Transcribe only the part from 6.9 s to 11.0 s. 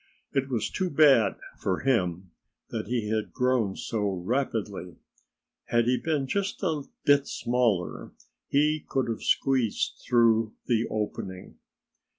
bit smaller he could have squeezed through the